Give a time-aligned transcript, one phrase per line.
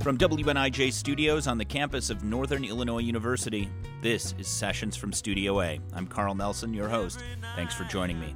[0.00, 3.68] From WNIJ Studios on the campus of Northern Illinois University,
[4.00, 5.78] this is Sessions from Studio A.
[5.92, 7.22] I'm Carl Nelson, your host.
[7.54, 8.34] Thanks for joining me.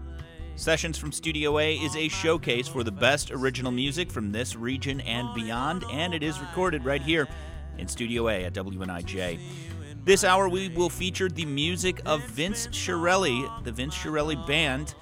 [0.56, 5.00] Sessions from Studio A is a showcase for the best original music from this region
[5.00, 7.26] and beyond, and it is recorded right here
[7.78, 9.40] in Studio A at WNIJ.
[10.04, 14.94] This hour, we will feature the music of Vince Chiarelli, the Vince Chiarelli Band.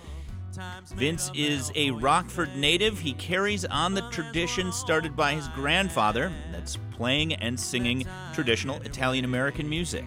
[0.94, 2.98] Vince is a Rockford native.
[2.98, 9.24] He carries on the tradition started by his grandfather, that's playing and singing traditional Italian
[9.24, 10.04] American music.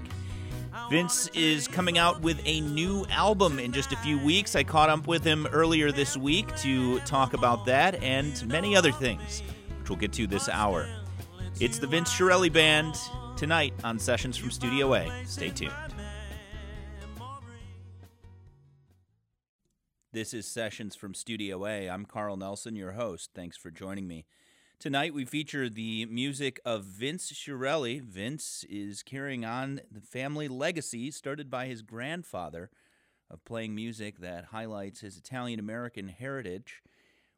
[0.89, 4.55] Vince is coming out with a new album in just a few weeks.
[4.55, 8.91] I caught up with him earlier this week to talk about that and many other
[8.91, 9.41] things,
[9.79, 10.87] which we'll get to this hour.
[11.59, 12.95] It's the Vince Chiarelli Band
[13.35, 15.11] tonight on Sessions from Studio A.
[15.25, 15.73] Stay tuned.
[20.15, 21.89] This is Sessions from Studio A.
[21.89, 23.31] I'm Carl Nelson, your host.
[23.35, 24.23] Thanks for joining me.
[24.79, 28.01] Tonight we feature the music of Vince Chiarelli.
[28.01, 32.69] Vince is carrying on the family legacy started by his grandfather
[33.29, 36.81] of playing music that highlights his Italian American heritage.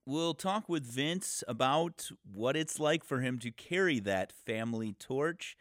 [0.05, 5.57] We'll talk with Vince about what it's like for him to carry that family torch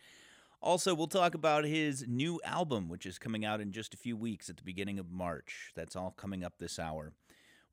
[0.63, 4.17] also, we'll talk about his new album, which is coming out in just a few
[4.17, 5.73] weeks at the beginning of March.
[5.75, 7.13] That's all coming up this hour.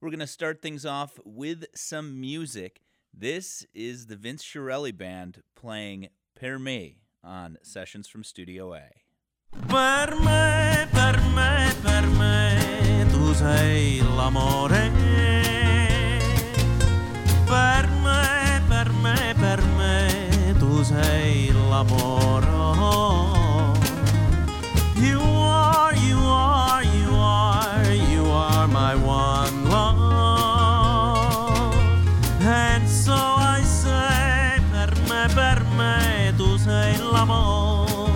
[0.01, 2.81] We're going to start things off with some music.
[3.13, 8.89] This is the Vince Chiarelli Band playing Per Me on Sessions from Studio A.
[9.69, 15.32] Per me, per me, per me, tu sei l'amore.
[20.83, 22.45] Sei l'amore.
[24.95, 30.13] You are, you are, you are, you are my one love.
[32.41, 38.11] And so I say, per me, per me, tu sei l'amore.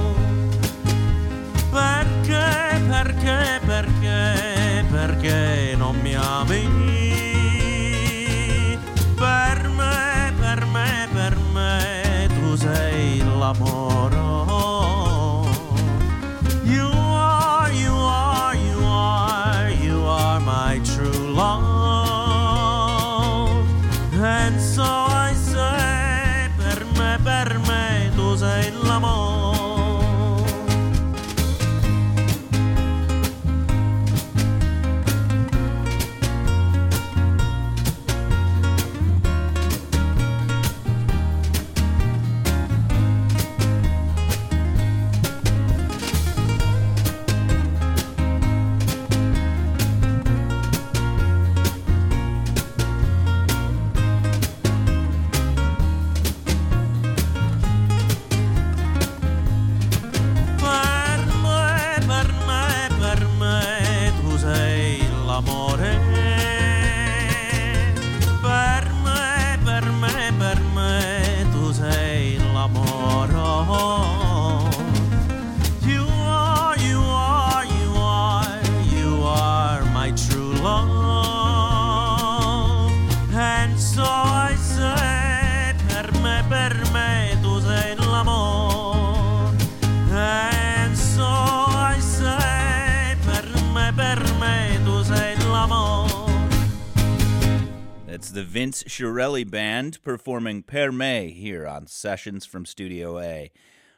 [1.71, 5.66] Perché, perché, perché, perché
[13.53, 13.96] sei
[98.37, 103.51] the Vince Chiarelli Band performing Per Me here on Sessions from Studio A.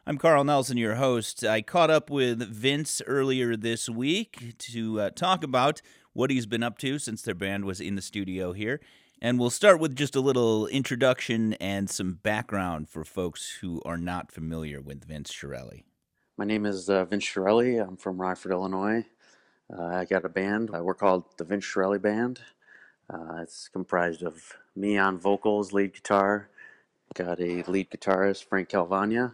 [0.08, 1.44] I'm Carl Nelson, your host.
[1.44, 5.82] I caught up with Vince earlier this week to uh, talk about
[6.14, 8.80] what he's been up to since their band was in the studio here.
[9.22, 13.98] And we'll start with just a little introduction and some background for folks who are
[13.98, 15.84] not familiar with Vince Chiarelli.
[16.38, 17.86] My name is uh, Vince Chiarelli.
[17.86, 19.06] I'm from Rockford, Illinois.
[19.70, 20.74] Uh, I got a band.
[20.74, 22.40] Uh, we're called the Vince Chiarelli Band.
[23.10, 26.50] Uh, it's comprised of me on vocals, lead guitar.
[27.16, 29.34] Got a lead guitarist, Frank Calvagna.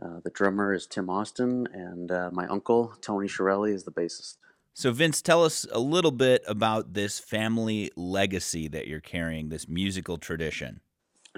[0.00, 4.36] Uh, the drummer is Tim Austin, and uh, my uncle, Tony Chiarelli, is the bassist.
[4.74, 9.68] So, Vince, tell us a little bit about this family legacy that you're carrying, this
[9.68, 10.80] musical tradition.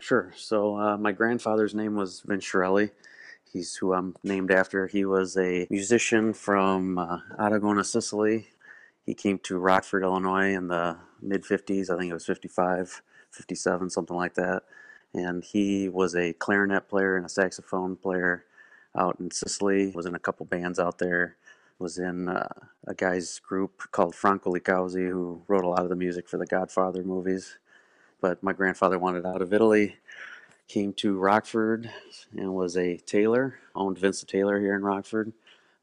[0.01, 0.33] Sure.
[0.37, 2.91] So, uh, my grandfather's name was Vince Chiarelli.
[3.53, 4.87] He's who I'm named after.
[4.87, 8.49] He was a musician from uh, Aragona, Sicily.
[9.05, 11.91] He came to Rockford, Illinois in the mid 50s.
[11.91, 14.63] I think it was 55, 57, something like that.
[15.13, 18.45] And he was a clarinet player and a saxophone player
[18.97, 19.93] out in Sicily.
[19.95, 21.37] Was in a couple bands out there.
[21.79, 22.49] Was in uh,
[22.87, 26.47] a guy's group called Franco Licauzi, who wrote a lot of the music for the
[26.47, 27.59] Godfather movies.
[28.21, 29.97] But my grandfather wanted out of Italy,
[30.69, 31.91] came to Rockford
[32.37, 35.33] and was a tailor, owned Vincent Taylor here in Rockford.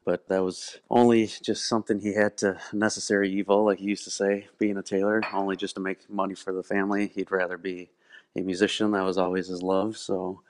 [0.04, 4.10] But that was only just something he had to necessary evil, like he used to
[4.10, 7.12] say, being a tailor, only just to make money for the family.
[7.14, 7.90] He'd rather be
[8.36, 8.90] a musician.
[8.92, 9.96] That was always his love.
[9.96, 10.40] So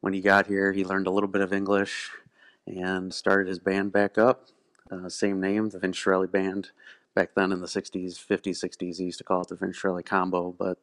[0.00, 2.10] when he got here, he learned a little bit of English
[2.66, 4.48] and started his band back up.
[4.90, 6.70] Uh, same name, the Vince Chiarelli Band.
[7.14, 10.04] Back then in the 60s, 50s, 60s, he used to call it the Vince Chiarelli
[10.04, 10.54] Combo.
[10.56, 10.78] But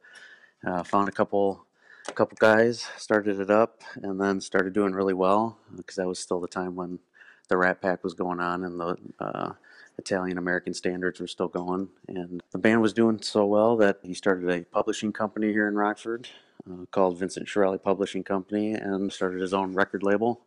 [0.66, 1.64] uh, found a couple
[2.08, 6.18] a couple guys, started it up, and then started doing really well because that was
[6.18, 7.00] still the time when
[7.48, 9.52] the Rat Pack was going on and the uh,
[9.98, 11.88] Italian American standards were still going.
[12.08, 15.74] And the band was doing so well that he started a publishing company here in
[15.76, 16.28] Rockford
[16.70, 20.42] uh, called Vincent Chiarelli Publishing Company and started his own record label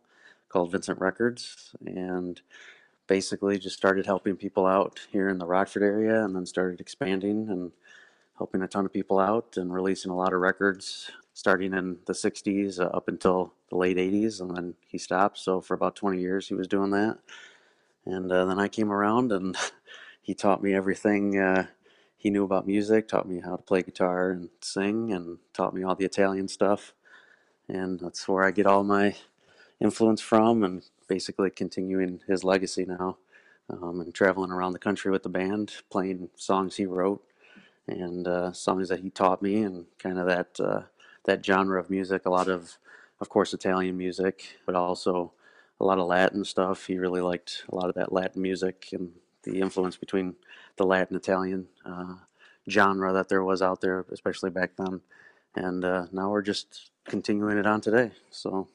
[0.48, 1.74] called Vincent Records.
[1.84, 2.40] And
[3.06, 7.48] basically just started helping people out here in the Rockford area and then started expanding
[7.50, 7.72] and
[8.38, 11.10] helping a ton of people out and releasing a lot of records
[11.40, 15.38] starting in the 60s uh, up until the late 80s and then he stopped.
[15.38, 17.18] So for about 20 years he was doing that.
[18.04, 19.56] And uh, then i came around and
[20.22, 21.66] he taught me everything uh,
[22.18, 25.82] he knew about music taught me how to play guitar and sing and taught me
[25.82, 26.92] all the italian stuff.
[27.68, 29.16] And that's where i get all my
[29.80, 33.16] influence from and basically continuing his legacy now.
[33.70, 37.24] Um, and traveling around the country with the band playing songs he wrote
[37.86, 40.82] and uh, songs that he taught me and kind of that uh,
[41.24, 42.26] that genre of music.
[42.26, 42.78] A lot of,
[43.20, 45.32] of course, Italian music, but also
[45.80, 46.86] a lot of Latin stuff.
[46.86, 49.12] He really liked a lot of that Latin music and
[49.42, 50.34] the influence between
[50.76, 52.14] the Latin Italian uh,
[52.68, 55.00] genre that there was out there, especially back then.
[55.54, 58.12] And uh, now we're just continuing it on today.
[58.30, 58.68] So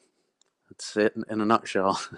[0.68, 2.00] that's it in a nutshell.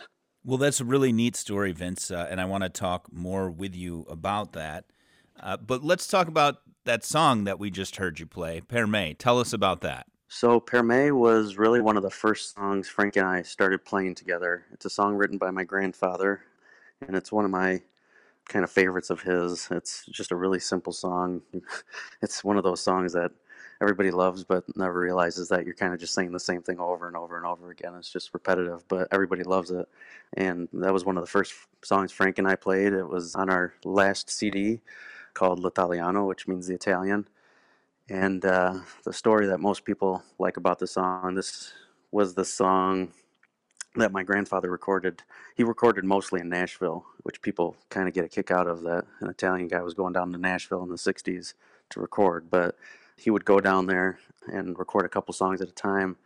[0.44, 3.74] Well, that's a really neat story, Vince, uh, and I want to talk more with
[3.74, 4.84] you about that.
[5.38, 9.14] Uh, but let's talk about that song that we just heard you play, Per Me.
[9.18, 10.06] Tell us about that.
[10.30, 14.14] So Per Me was really one of the first songs Frank and I started playing
[14.14, 14.66] together.
[14.72, 16.42] It's a song written by my grandfather,
[17.00, 17.80] and it's one of my
[18.46, 19.68] kind of favorites of his.
[19.70, 21.40] It's just a really simple song.
[22.22, 23.30] It's one of those songs that
[23.80, 27.06] everybody loves but never realizes that you're kind of just saying the same thing over
[27.06, 27.94] and over and over again.
[27.94, 29.88] It's just repetitive, but everybody loves it.
[30.36, 32.92] And that was one of the first songs Frank and I played.
[32.92, 34.80] It was on our last CD
[35.32, 37.26] called L'Italiano, which means the Italian
[38.08, 38.74] and uh,
[39.04, 41.72] the story that most people like about the song, this
[42.10, 43.12] was the song
[43.96, 45.22] that my grandfather recorded.
[45.56, 49.04] He recorded mostly in Nashville, which people kind of get a kick out of that
[49.20, 51.54] an Italian guy was going down to Nashville in the 60s
[51.90, 52.50] to record.
[52.50, 52.76] But
[53.16, 56.16] he would go down there and record a couple songs at a time.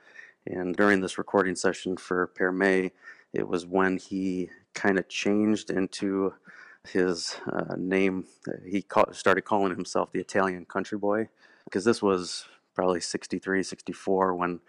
[0.46, 2.92] And during this recording session for Per Me,
[3.32, 6.34] it was when he kind of changed into
[6.84, 8.26] his uh, name.
[8.68, 11.28] He started calling himself the Italian country boy
[11.64, 14.60] because this was probably 63, 64 when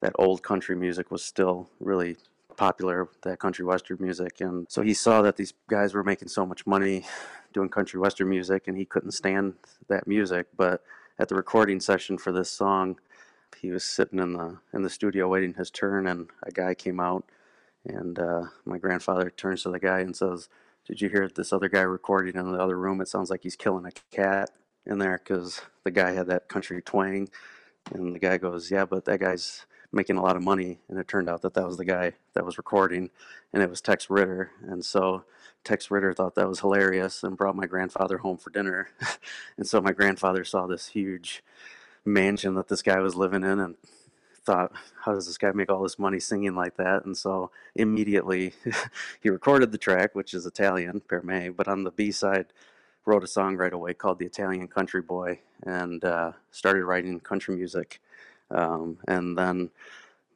[0.00, 2.16] that old country music was still really
[2.56, 4.40] popular, that country western music.
[4.40, 7.04] And so he saw that these guys were making so much money
[7.52, 9.54] doing country western music and he couldn't stand
[9.88, 10.48] that music.
[10.56, 10.82] But
[11.18, 12.98] at the recording session for this song,
[13.60, 16.98] he was sitting in the in the studio waiting his turn and a guy came
[16.98, 17.24] out
[17.84, 20.48] and uh, my grandfather turns to the guy and says,
[20.86, 23.00] Did you hear this other guy recording in the other room?
[23.00, 24.50] It sounds like he's killing a cat
[24.86, 27.28] in there because the guy had that country twang.
[27.92, 30.78] And the guy goes, Yeah, but that guy's making a lot of money.
[30.88, 33.10] And it turned out that that was the guy that was recording,
[33.52, 34.50] and it was Tex Ritter.
[34.62, 35.24] And so
[35.64, 38.88] Tex Ritter thought that was hilarious and brought my grandfather home for dinner.
[39.56, 41.44] and so my grandfather saw this huge
[42.04, 43.76] mansion that this guy was living in and
[44.44, 44.72] thought,
[45.04, 47.04] how does this guy make all this money singing like that?
[47.04, 48.54] And so immediately
[49.20, 52.46] he recorded the track, which is Italian, per me, but on the B side,
[53.04, 57.56] wrote a song right away called The Italian Country Boy and uh, started writing country
[57.56, 58.00] music.
[58.50, 59.70] Um, and then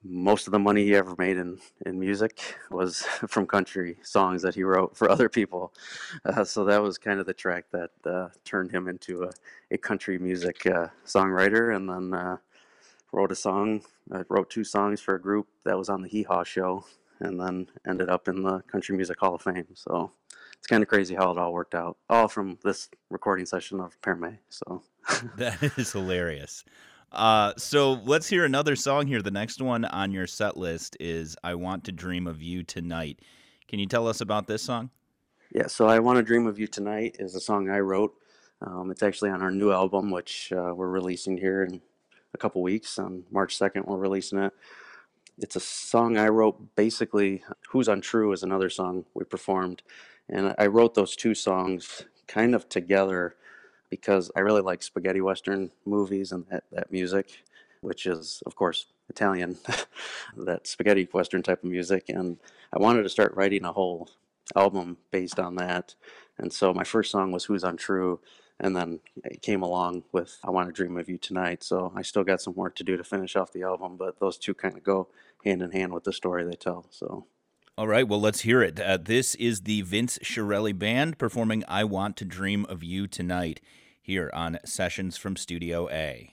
[0.03, 4.55] most of the money he ever made in, in music was from country songs that
[4.55, 5.73] he wrote for other people.
[6.25, 9.31] Uh, so that was kind of the track that uh, turned him into a,
[9.71, 11.75] a country music uh, songwriter.
[11.75, 12.37] And then uh,
[13.13, 13.83] wrote a song,
[14.13, 16.85] uh, wrote two songs for a group that was on the Hee Haw show,
[17.21, 19.67] and then ended up in the Country Music Hall of Fame.
[19.75, 20.13] So
[20.59, 24.01] it's kind of crazy how it all worked out, all from this recording session of
[24.01, 24.39] Per Me.
[24.49, 24.83] So
[25.37, 26.65] that is hilarious.
[27.13, 29.23] Uh, so let's hear another song here.
[29.23, 33.21] The next one on your set list is "I Want to Dream of You Tonight."
[33.69, 34.91] Can you tell us about this song?
[35.53, 38.15] Yeah, so "I Want to Dream of You Tonight" is a song I wrote.
[38.61, 41.81] Um, it's actually on our new album, which uh, we're releasing here in
[42.35, 42.99] a couple weeks.
[42.99, 44.53] On March second, we're releasing it
[45.39, 46.75] it's a song I wrote.
[46.77, 49.83] Basically, "Who's Untrue" is another song we performed,
[50.29, 53.37] and I wrote those two songs kind of together
[53.91, 57.45] because I really like spaghetti western movies and that, that music.
[57.81, 59.59] which is, of course, Italian,
[60.37, 62.07] that spaghetti western type of music.
[62.09, 62.39] And
[62.73, 64.11] I wanted to start writing a whole
[64.57, 65.95] album based on that.
[66.39, 68.21] And so my first song was Who's Untrue.
[68.59, 71.63] And then it came along with I Want to Dream of You Tonight.
[71.63, 74.39] So I still got some work to do to finish off the album, but those
[74.39, 75.09] two kind of go
[75.45, 76.87] hand in hand with the story they tell.
[76.91, 77.27] So.
[77.79, 78.81] All right, well, let's hear it.
[78.81, 83.61] Uh, this is the Vince Chiarelli Band performing I Want to Dream of You Tonight
[84.01, 86.33] here on Sessions from Studio A.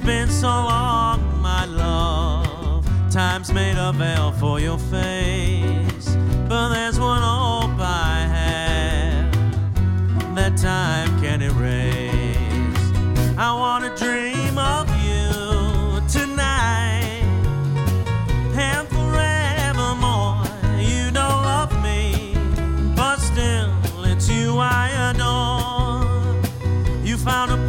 [0.00, 2.86] It's been so long, my love.
[3.10, 6.16] Time's made a veil for your face.
[6.48, 9.30] But there's one hope I have
[10.34, 12.82] that time can erase.
[13.36, 17.20] I wanna dream of you tonight
[18.56, 20.42] and forevermore.
[20.80, 22.38] You don't love me,
[22.96, 23.70] but still
[24.06, 25.60] it's you I adore.
[27.04, 27.59] You found a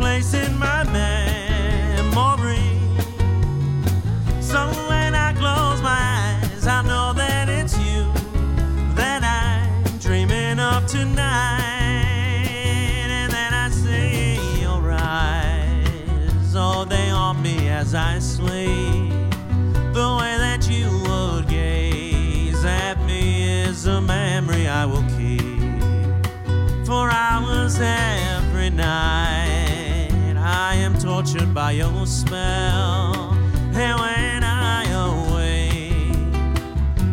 [27.84, 30.36] every night.
[30.38, 33.34] I am tortured by your spell,
[33.74, 36.16] and when I awake,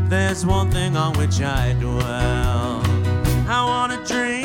[0.09, 2.83] there's one thing on which I dwell.
[3.49, 4.38] I wanna dream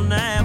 [0.00, 0.37] will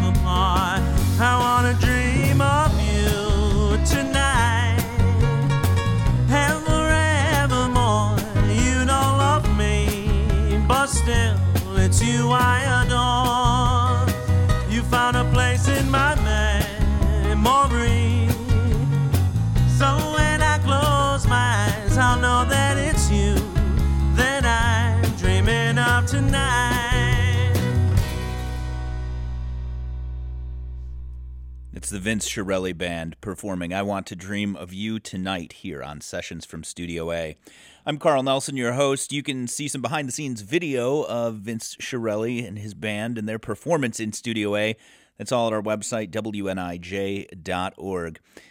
[31.93, 36.43] the Vince Chiarelli Band performing I Want to Dream of You Tonight here on Sessions
[36.43, 37.37] from Studio A.
[37.85, 39.13] I'm Carl Nelson, your host.
[39.13, 43.29] You can see some behind the scenes video of Vince Chiarelli and his band and
[43.29, 44.75] their performance in Studio A.
[45.19, 47.39] That's all at our website, WNIJ.org.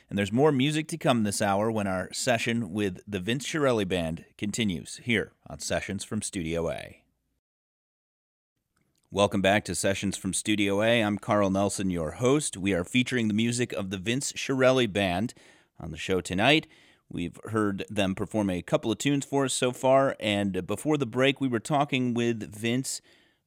[0.09, 3.89] And there's more music to come this hour when our session with the Vince Chiarelli
[3.89, 7.02] Band continues here on Sessions from Studio A.
[9.15, 11.03] Welcome back to Sessions from Studio A.
[11.03, 12.57] I'm Carl Nelson, your host.
[12.57, 15.35] We are featuring the music of the Vince Chiarelli Band
[15.79, 16.67] on the show tonight.
[17.11, 21.05] We've heard them perform a couple of tunes for us so far, and before the
[21.05, 23.03] break, we were talking with Vince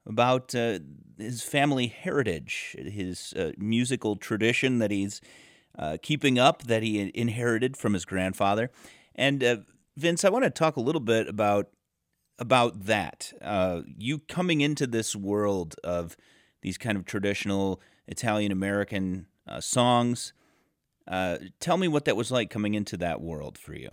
[0.05, 0.77] about uh,
[1.17, 5.19] his family heritage, his uh, musical tradition that he's
[5.79, 8.69] uh, keeping up, that he inherited from his grandfather.
[9.15, 9.57] And uh,
[9.98, 11.69] Vince, I want to talk a little bit about
[12.37, 13.33] about that.
[13.41, 16.17] Uh, you coming into this world of
[16.61, 20.33] these kind of traditional Italian American uh, songs.
[21.07, 23.89] Uh, tell me what that was like coming into that world for you.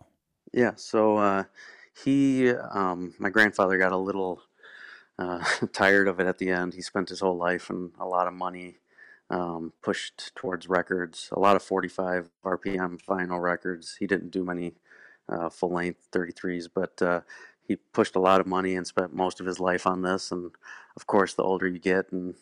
[0.52, 1.44] Yeah, so uh,
[2.02, 4.42] he, um, my grandfather got a little
[5.18, 6.74] uh, tired of it at the end.
[6.74, 8.78] He spent his whole life and a lot of money
[9.30, 13.96] um, pushed towards records, a lot of 45 RPM vinyl records.
[13.98, 14.74] He didn't do many
[15.28, 17.20] uh, full length 33s, but uh,
[17.66, 20.30] he pushed a lot of money and spent most of his life on this.
[20.30, 20.50] And
[20.96, 22.34] of course, the older you get, and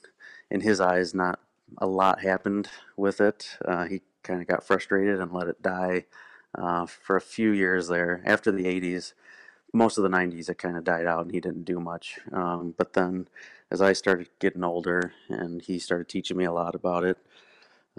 [0.50, 1.40] in his eyes, not
[1.78, 3.56] a lot happened with it.
[3.64, 6.06] Uh, he kind of got frustrated and let it die
[6.56, 8.22] uh, for a few years there.
[8.24, 9.12] After the 80s,
[9.72, 12.18] most of the 90s, it kind of died out and he didn't do much.
[12.32, 13.28] Um, but then
[13.70, 17.18] as I started getting older and he started teaching me a lot about it,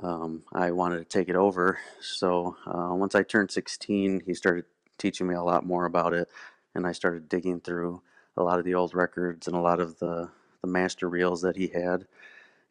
[0.03, 1.79] um, I wanted to take it over.
[2.01, 4.65] So uh, once I turned 16, he started
[4.97, 6.29] teaching me a lot more about it,
[6.75, 8.01] and I started digging through
[8.37, 10.29] a lot of the old records and a lot of the,
[10.61, 12.05] the master reels that he had,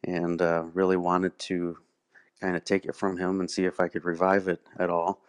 [0.03, 1.77] and uh, really wanted to
[2.39, 5.21] kind of take it from him and see if I could revive it at all.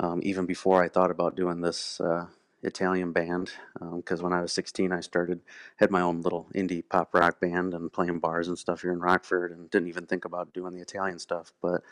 [0.00, 2.26] Um, even before I thought about doing this uh,
[2.62, 3.50] Italian band
[3.96, 5.40] because um, when I was 16, I started
[5.76, 9.00] had my own little indie pop rock band and playing bars and stuff here in
[9.00, 11.52] Rockford, and didn't even think about doing the Italian stuff.
[11.62, 11.82] But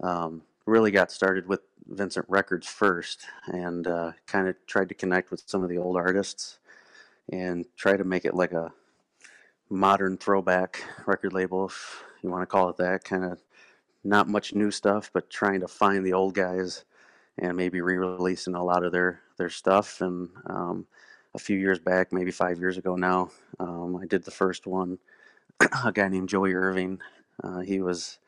[0.00, 5.30] um, really got started with Vincent Records first, and uh, kind of tried to connect
[5.30, 6.58] with some of the old artists
[7.32, 8.72] and try to make it like a
[9.70, 13.04] modern throwback record label, if you want to call it that.
[13.04, 13.40] Kind of
[14.04, 16.84] not much new stuff, but trying to find the old guys
[17.38, 20.00] and maybe re-releasing a lot of their their stuff.
[20.00, 20.86] And um,
[21.34, 23.30] a few years back, maybe five years ago now,
[23.60, 24.98] um, I did the first one.
[25.84, 27.00] a guy named Joey Irving.
[27.42, 28.18] Uh, he was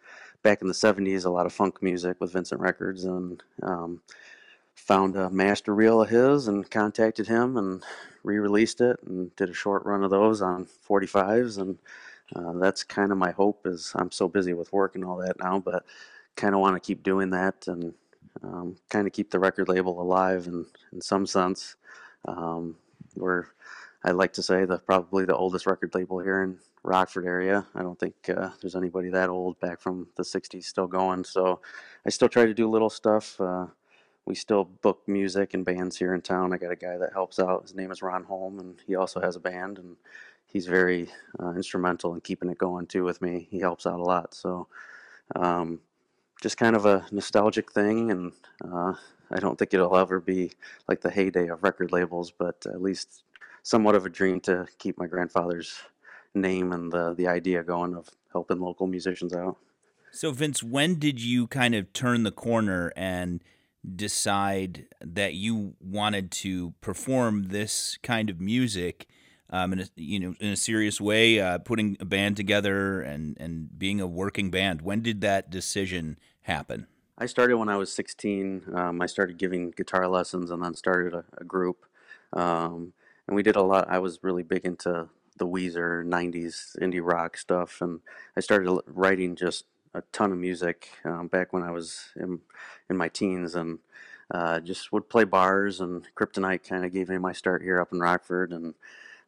[0.42, 4.00] back in the '70s, a lot of funk music with Vincent Records, and um,
[4.74, 7.82] found a master reel of his and contacted him and
[8.22, 11.78] re-released it and did a short run of those on 45s and
[12.36, 15.38] uh, that's kind of my hope is i'm so busy with work and all that
[15.38, 15.84] now but
[16.36, 17.94] kind of want to keep doing that and
[18.42, 21.76] um, kind of keep the record label alive in, in some sense.
[22.26, 22.76] Um,
[23.16, 23.46] we're,
[24.04, 27.66] I like to say, the probably the oldest record label here in Rockford area.
[27.74, 31.24] I don't think uh, there's anybody that old back from the 60s still going.
[31.24, 31.60] So
[32.06, 33.40] I still try to do little stuff.
[33.40, 33.66] Uh,
[34.24, 36.52] we still book music and bands here in town.
[36.52, 37.62] I got a guy that helps out.
[37.62, 39.96] His name is Ron Holm, and he also has a band, and
[40.46, 41.08] he's very
[41.42, 43.48] uh, instrumental in keeping it going too with me.
[43.50, 44.34] He helps out a lot.
[44.34, 44.68] So
[45.36, 45.80] um,
[46.40, 48.32] just kind of a nostalgic thing, and
[48.64, 48.94] uh,
[49.30, 50.52] I don't think it'll ever be
[50.88, 53.24] like the heyday of record labels, but at least
[53.62, 55.78] somewhat of a dream to keep my grandfather's
[56.34, 59.56] name and the the idea going of helping local musicians out.
[60.12, 63.42] So, Vince, when did you kind of turn the corner and
[63.96, 69.06] decide that you wanted to perform this kind of music?
[69.50, 73.36] um, in a you know in a serious way, uh, putting a band together and
[73.38, 74.82] and being a working band.
[74.82, 76.86] When did that decision happen?
[77.18, 78.62] I started when I was 16.
[78.74, 81.84] Um, I started giving guitar lessons and then started a, a group.
[82.32, 82.94] Um,
[83.26, 83.90] and we did a lot.
[83.90, 88.00] I was really big into the Weezer 90s indie rock stuff, and
[88.36, 92.40] I started writing just a ton of music um, back when I was in
[92.88, 93.80] in my teens, and
[94.30, 95.80] uh, just would play bars.
[95.80, 98.74] And Kryptonite kind of gave me my start here up in Rockford, and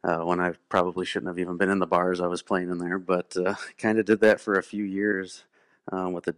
[0.03, 2.77] uh, when I probably shouldn't have even been in the bars I was playing in
[2.77, 5.43] there, but uh, kind of did that for a few years
[5.91, 6.35] uh, with a,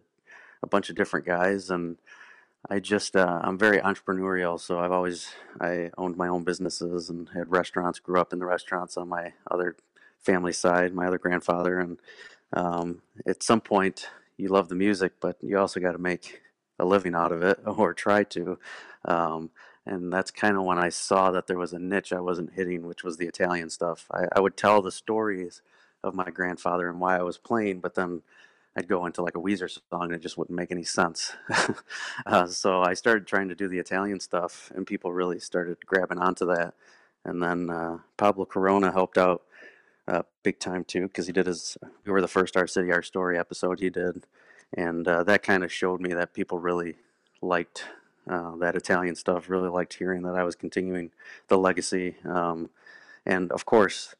[0.63, 1.69] a, bunch of different guys.
[1.69, 1.97] And
[2.69, 4.60] I just, uh, I'm very entrepreneurial.
[4.60, 5.30] So I've always,
[5.62, 9.34] I owned my own businesses and had restaurants, grew up in the restaurants on my
[9.49, 9.75] other
[10.19, 11.80] family side, my other grandfather.
[11.80, 11.99] And
[12.54, 16.41] um, at some point, you love the music, but you also got to make
[16.80, 18.58] a living out of it or try to.
[19.06, 19.51] Um,
[19.86, 22.88] and that's kind of when I saw that there was a niche I wasn't hitting,
[22.88, 24.08] which was the Italian stuff.
[24.12, 25.62] I, I would tell the stories
[26.04, 28.23] of my grandfather and why I was playing, but then
[28.77, 31.33] I'd go into like a Weezer song and it just wouldn't make any sense.
[32.25, 36.19] uh, so I started trying to do the Italian stuff, and people really started grabbing
[36.19, 36.73] onto that.
[37.23, 39.43] And then uh, Pablo Corona helped out
[40.07, 41.77] uh, big time too, because he did his.
[42.05, 44.27] We were the first Our City, Our Story episode he did,
[44.73, 46.95] and uh, that kind of showed me that people really
[47.41, 47.85] liked
[48.29, 49.49] uh, that Italian stuff.
[49.49, 51.11] Really liked hearing that I was continuing
[51.47, 52.17] the legacy.
[52.25, 52.69] Um,
[53.25, 54.15] and of course,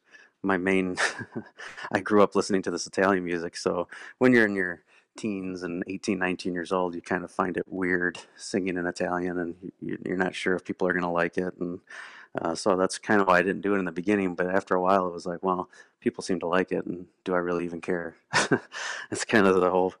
[0.46, 0.96] my main,
[1.92, 3.56] I grew up listening to this Italian music.
[3.56, 4.82] So when you're in your
[5.16, 9.38] teens and 18, 19 years old, you kind of find it weird singing in Italian
[9.38, 11.54] and you're not sure if people are going to like it.
[11.58, 11.80] And
[12.40, 14.34] uh, so that's kind of why I didn't do it in the beginning.
[14.34, 15.68] But after a while, it was like, well,
[16.00, 16.86] people seem to like it.
[16.86, 18.14] And do I really even care?
[19.10, 19.94] it's kind of the whole,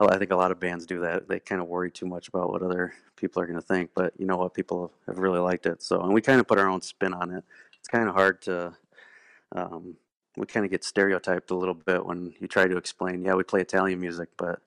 [0.00, 1.28] I think a lot of bands do that.
[1.28, 3.90] They kind of worry too much about what other people are going to think.
[3.94, 4.54] But you know what?
[4.54, 5.80] People have really liked it.
[5.80, 7.44] So, and we kind of put our own spin on it.
[7.78, 8.74] It's kind of hard to,
[9.54, 9.96] um,
[10.36, 13.44] we kind of get stereotyped a little bit when you try to explain, yeah, we
[13.44, 14.60] play Italian music, but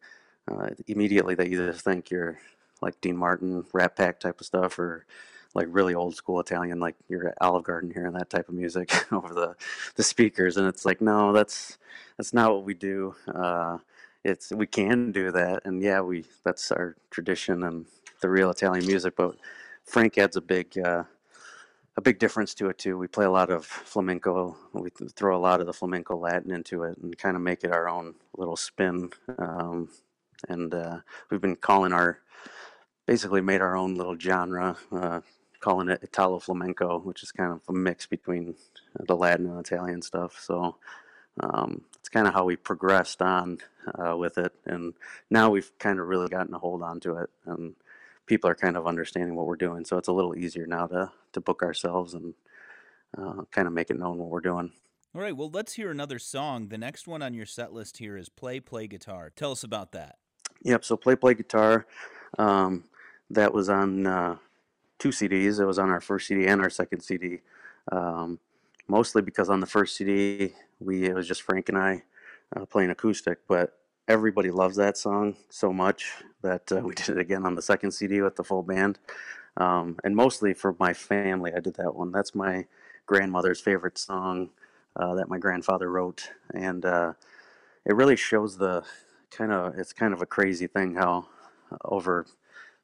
[0.50, 2.38] uh, immediately they either think you're
[2.82, 5.06] like Dean Martin, Rat Pack type of stuff, or
[5.56, 8.94] like really old school Italian, like you're at Olive Garden hearing that type of music
[9.12, 9.56] over the
[9.96, 11.78] the speakers, and it's like, no, that's
[12.18, 13.16] that's not what we do.
[13.34, 13.78] Uh,
[14.24, 17.86] it's we can do that, and yeah, we that's our tradition and
[18.22, 19.16] the real Italian music.
[19.16, 19.38] But
[19.86, 21.04] Frank adds a big uh,
[21.98, 22.98] a big difference to it too.
[22.98, 24.58] We play a lot of flamenco.
[24.74, 27.72] We throw a lot of the flamenco Latin into it and kind of make it
[27.72, 29.12] our own little spin.
[29.38, 29.90] Um,
[30.50, 32.20] and uh, we've been calling our
[33.06, 35.22] basically made our own little genre, uh,
[35.60, 38.56] calling it Italo flamenco, which is kind of a mix between
[39.00, 40.40] the Latin and Italian stuff.
[40.40, 40.76] So
[41.40, 43.60] um, it's kind of how we progressed on
[43.94, 44.94] uh, with it, and
[45.30, 47.76] now we've kind of really gotten a hold onto it, and
[48.26, 49.86] people are kind of understanding what we're doing.
[49.86, 52.34] So it's a little easier now to to book ourselves and
[53.18, 54.72] uh, kind of make it known what we're doing.
[55.14, 56.68] All right, well, let's hear another song.
[56.68, 59.32] The next one on your set list here is Play, Play Guitar.
[59.34, 60.18] Tell us about that.
[60.64, 61.88] Yep, so Play, Play Guitar,
[62.38, 62.84] um,
[63.30, 64.36] that was on uh,
[65.00, 65.62] two CDs.
[65.62, 67.40] It was on our first CD and our second CD.
[67.94, 68.40] Um,
[68.90, 72.04] mostly because on the first CD, we it was just Frank and I
[72.56, 77.18] uh, playing acoustic, but everybody loves that song so much that uh, we did it
[77.18, 79.00] again on the second CD with the full band.
[79.58, 82.12] Um, and mostly for my family, I did that one.
[82.12, 82.66] That's my
[83.06, 84.50] grandmother's favorite song
[84.96, 87.14] uh, that my grandfather wrote, and uh,
[87.86, 88.84] it really shows the
[89.32, 91.28] kind of it's kind of a crazy thing how
[91.72, 92.26] uh, over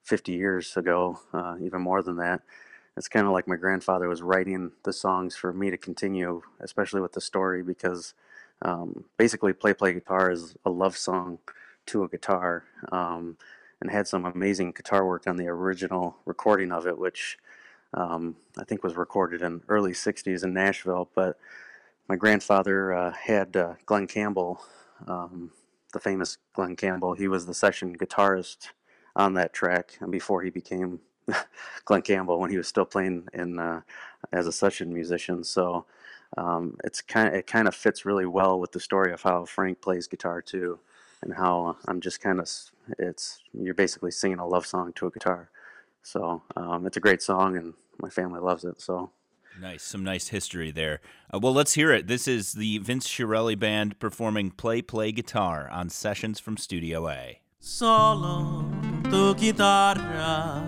[0.03, 2.41] 50 years ago, uh, even more than that,
[2.97, 7.01] it's kind of like my grandfather was writing the songs for me to continue, especially
[7.01, 8.13] with the story, because
[8.61, 11.39] um, basically, Play Play Guitar is a love song
[11.87, 13.37] to a guitar, um,
[13.81, 17.37] and had some amazing guitar work on the original recording of it, which
[17.93, 21.09] um, I think was recorded in early '60s in Nashville.
[21.15, 21.37] But
[22.07, 24.61] my grandfather uh, had uh, Glen Campbell,
[25.07, 25.51] um,
[25.93, 27.13] the famous Glen Campbell.
[27.13, 28.69] He was the session guitarist
[29.15, 30.99] on that track, and before he became
[31.85, 33.81] Glen Campbell, when he was still playing in uh,
[34.31, 35.43] as a session musician.
[35.43, 35.85] So
[36.37, 39.45] um, it's kind of, it kind of fits really well with the story of how
[39.45, 40.79] Frank plays guitar too,
[41.21, 42.49] and how I'm just kind of
[42.97, 45.49] it's you're basically singing a love song to a guitar.
[46.03, 48.81] So um, it's a great song, and my family loves it.
[48.81, 49.11] So.
[49.59, 51.01] Nice, some nice history there.
[51.33, 52.07] Uh, well, let's hear it.
[52.07, 57.41] This is the Vince Chiarelli Band performing "Play Play Guitar" on Sessions from Studio A.
[57.59, 58.65] Solo
[59.09, 60.63] tu chitarra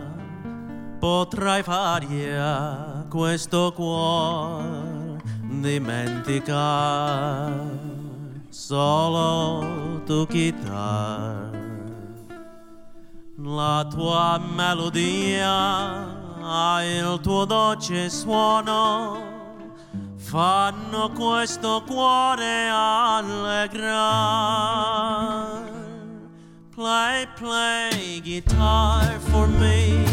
[0.99, 4.92] potrai fare questo cuore
[5.63, 7.51] dimenticare.
[8.49, 11.49] Solo tu chitarra,
[13.37, 16.21] la tua melodia
[16.83, 19.31] il tuo dolce suono
[20.17, 23.93] fanno questo cuore allegrar.
[26.75, 30.03] Play, play guitar for me.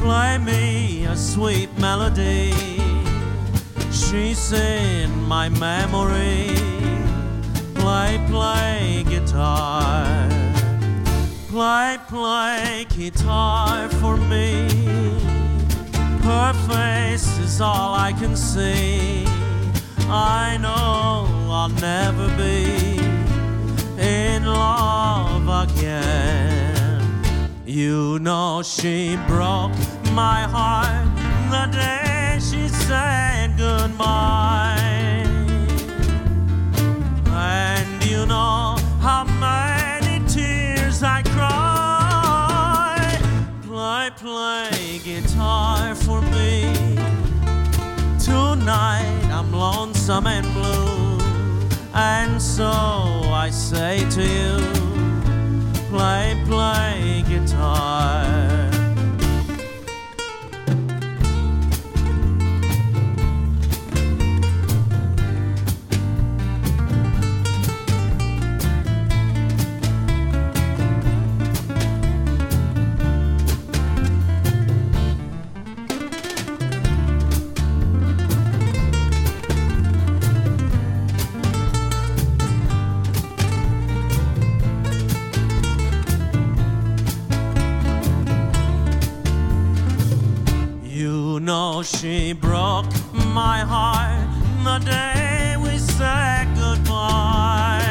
[0.00, 2.81] Play me a sweet melody.
[4.12, 6.54] She's in my memory.
[7.76, 10.28] Play, play guitar.
[11.48, 14.68] Play, play guitar for me.
[16.20, 19.24] Her face is all I can see.
[20.10, 22.98] I know I'll never be
[23.98, 27.00] in love again.
[27.64, 29.72] You know she broke
[30.12, 31.08] my heart
[31.50, 33.41] the day she said
[37.34, 43.18] And you know how many tears I cry.
[43.62, 46.74] Play, play guitar for me.
[48.18, 51.18] Tonight I'm lonesome and blue.
[51.94, 54.58] And so I say to you,
[55.88, 58.71] play, play guitar.
[91.42, 92.86] Know she broke
[93.34, 94.28] my heart
[94.62, 97.82] the day we said goodbye.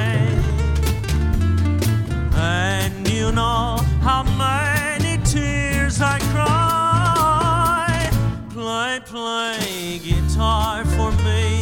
[2.33, 8.09] And you know how many tears I cry.
[8.51, 11.61] Play, play guitar for me.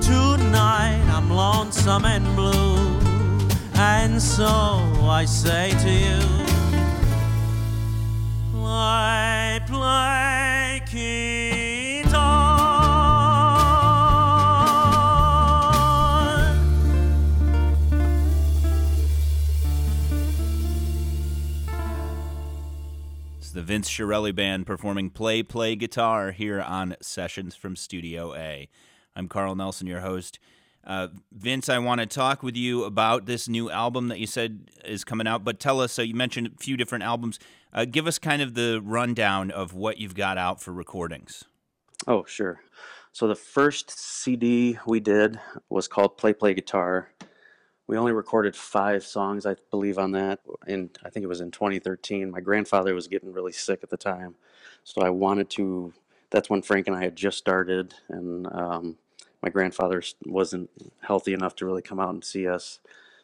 [0.00, 2.98] Tonight I'm lonesome and blue.
[3.74, 4.48] And so
[5.02, 6.20] I say to you.
[8.52, 9.31] Play,
[9.82, 12.22] play guitar.
[23.38, 28.34] It's the the Vince Chiarelli Band performing Play Play Guitar here on Sessions from Studio
[28.36, 28.68] A.
[29.16, 30.38] I'm Carl Nelson, your host.
[30.84, 34.70] Uh, Vince, I want to talk with you about this new album that you said
[34.84, 37.38] is coming out, but tell us, uh, you mentioned a few different albums.
[37.72, 41.44] Uh, give us kind of the rundown of what you've got out for recordings.
[42.06, 42.60] Oh, sure.
[43.12, 47.10] So the first CD we did was called Play Play Guitar.
[47.86, 50.40] We only recorded five songs, I believe, on that.
[50.66, 52.30] And I think it was in 2013.
[52.30, 54.34] My grandfather was getting really sick at the time,
[54.82, 55.92] so I wanted to.
[56.30, 58.96] That's when Frank and I had just started, and um,
[59.42, 62.78] my grandfather wasn't healthy enough to really come out and see us.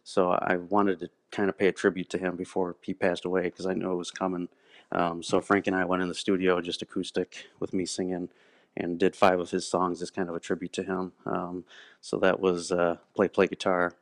[0.05, 3.43] So I wanted to kind of pay a tribute to him before he passed away
[3.43, 4.49] because I knew it was coming.
[4.91, 8.31] Um, so Frank and I went in the studio just acoustic with me singing
[8.77, 11.13] and did five of his songs as kind of a tribute to him.
[11.27, 11.65] Um,
[12.01, 13.95] so that was uh, Play Play Guitar.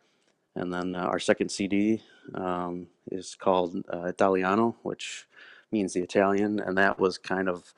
[0.55, 2.03] And then uh, our second CD
[2.35, 5.27] um, is called uh, Italiano, which
[5.73, 7.75] means the Italian, and that was kind of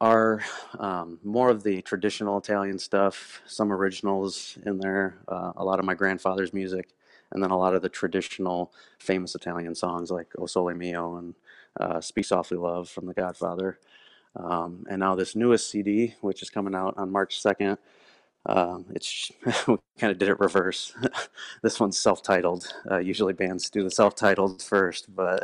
[0.00, 0.44] our
[0.78, 5.84] um, more of the traditional Italian stuff, some originals in there, uh, a lot of
[5.84, 6.90] my grandfather's music,
[7.32, 11.34] and then a lot of the traditional famous Italian songs like O Sole Mio and
[11.80, 13.78] uh, Speak Softly Love from The Godfather.
[14.36, 17.78] Um, and now this newest CD, which is coming out on March 2nd,
[18.48, 19.30] um, it's
[19.68, 20.94] we kind of did it reverse.
[21.62, 22.66] this one's self-titled.
[22.90, 25.42] Uh, usually bands do the self-titled first, but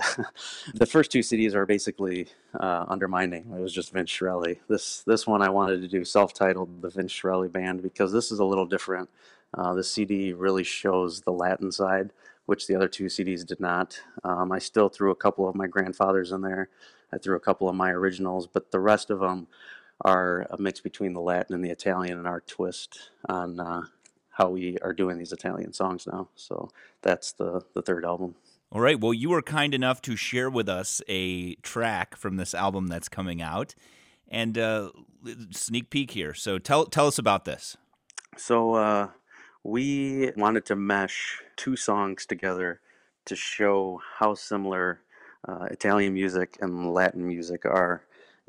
[0.75, 3.53] the first two CDs are basically uh, under my name.
[3.55, 4.59] It was just Vince Chiarelli.
[4.69, 8.39] This this one I wanted to do self-titled, the Vince Chiarelli Band, because this is
[8.39, 9.11] a little different.
[9.53, 12.11] Uh, the CD really shows the Latin side,
[12.47, 14.01] which the other two CDs did not.
[14.25, 16.71] Um, I still threw a couple of my grandfathers in there.
[17.13, 19.47] I threw a couple of my originals, but the rest of them
[20.01, 23.83] are a mix between the Latin and the Italian and our twist on uh,
[24.31, 26.29] how we are doing these Italian songs now.
[26.35, 26.71] So
[27.03, 28.35] that's the, the third album.
[28.73, 29.01] All right.
[29.01, 33.09] Well, you were kind enough to share with us a track from this album that's
[33.09, 33.75] coming out,
[34.27, 34.91] and uh,
[35.51, 36.35] sneak peek here.
[36.35, 37.77] So tell tell us about this.
[38.37, 39.09] So uh,
[39.63, 42.81] we wanted to mesh two songs together
[43.27, 45.03] to show how similar
[45.49, 48.03] uh, Italian music and Latin music are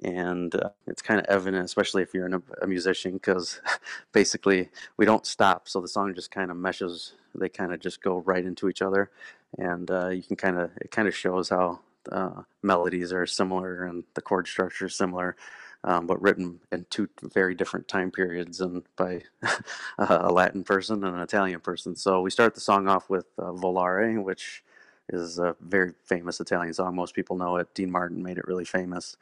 [0.03, 3.62] and uh, it's kind of evident, especially if you're a, a musician, because
[4.12, 5.67] basically we don't stop.
[5.69, 8.81] So the song just kind of meshes; they kind of just go right into each
[8.81, 9.10] other,
[9.58, 11.79] and uh, you can kind of it kind of shows how
[12.12, 15.36] uh, melodies are similar and the chord structure is similar.
[15.84, 19.21] Um, but written in two very different time periods and by
[19.99, 21.95] a Latin person and an Italian person.
[21.95, 24.63] So we start the song off with uh, Volare, which
[25.10, 26.95] is a very famous Italian song.
[26.95, 27.71] Most people know it.
[27.75, 29.15] Dean Martin made it really famous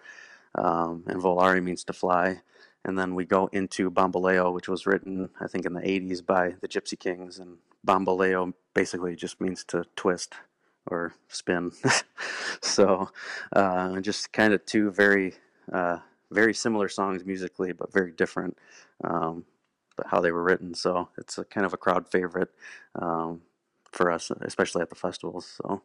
[0.55, 2.41] um, and volare means to fly.
[2.85, 6.55] And then we go into Bamboleo, which was written, I think, in the 80s by
[6.59, 7.39] the Gypsy Kings.
[7.39, 10.35] And Bamboleo basically just means to twist
[10.87, 11.71] or spin.
[12.61, 13.09] so
[13.53, 15.33] uh, just kind of two very,
[15.71, 18.57] uh, very similar songs musically, but very different.
[19.03, 19.45] Um,
[19.95, 20.73] but how they were written.
[20.73, 22.49] So it's a kind of a crowd favorite
[22.95, 23.41] um,
[23.91, 25.59] for us, especially at the festivals.
[25.61, 25.83] So.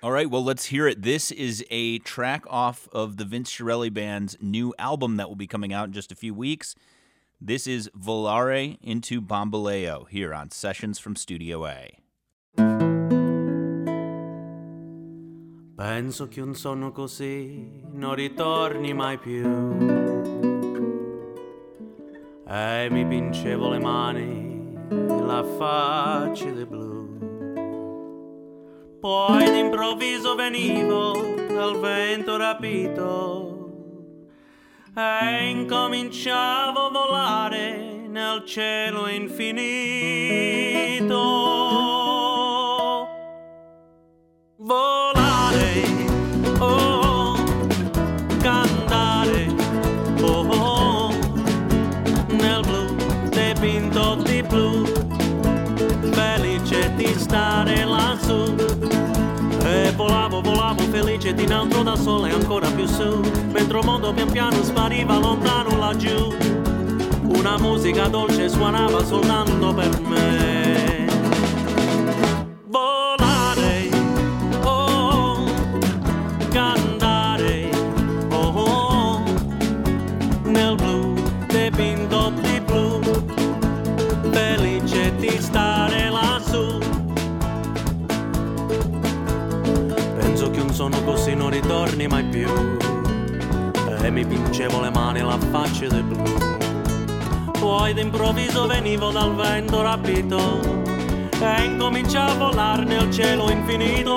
[0.00, 1.02] All right, well, let's hear it.
[1.02, 5.48] This is a track off of the Vince Chiarelli Band's new album that will be
[5.48, 6.76] coming out in just a few weeks.
[7.40, 11.98] This is Volare into Bamboleo here on Sessions from Studio A.
[15.76, 19.42] Penso che un sonno così non ritorni mai più.
[22.46, 26.97] E mi pincevo le mani, la facile blu.
[29.08, 33.70] Poi d'improvviso venivo dal vento rapito
[34.94, 39.56] e incominciavo a volare nel cielo infinito.
[44.58, 45.84] Volare,
[46.58, 47.34] oh,
[48.42, 49.46] cantare,
[50.20, 51.14] oh,
[52.28, 52.94] nel blu
[53.30, 54.84] dipinto di blu,
[56.12, 57.67] felice di stare
[60.40, 63.20] volavo, volavo felice di nato da sole ancora più su,
[63.52, 66.34] mentre il mondo pian piano spariva lontano laggiù.
[67.22, 70.57] Una musica dolce suonava soltanto per me.
[99.58, 100.60] sento rapito
[101.40, 104.16] e incomincia a volare nel cielo infinito.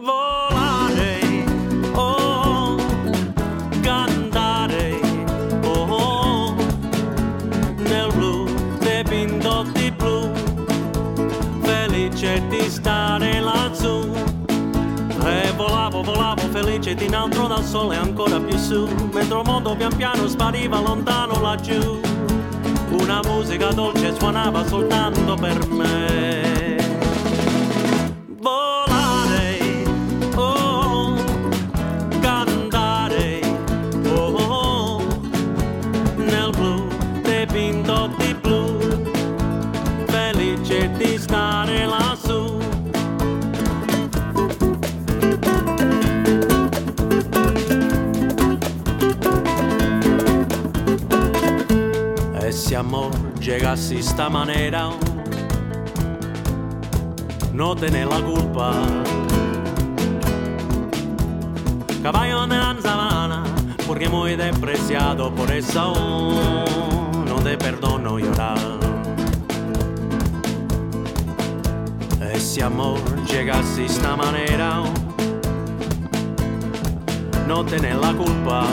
[0.00, 1.18] Volare,
[1.94, 2.76] oh,
[3.80, 5.00] cantare,
[5.62, 6.54] oh,
[7.78, 8.44] nel blu
[8.80, 10.30] dipinto di blu,
[11.62, 14.12] felice di stare lassù.
[15.24, 19.74] E volavo, volavo felice di un altro dal sole ancora più su, mentre il mondo
[19.74, 22.03] pian piano spariva lontano laggiù.
[23.00, 26.43] Una musica dolce suonava soltanto per me.
[53.44, 54.90] Amor llegasse esta manera,
[57.52, 58.72] no tenés la culpa.
[62.02, 63.44] Caballo de la sabana,
[63.86, 65.92] porque muy despreciado por eso
[67.26, 68.58] no te perdono llorar.
[72.32, 74.82] Ese amor llega así esta manera,
[77.46, 78.64] no tenés la culpa.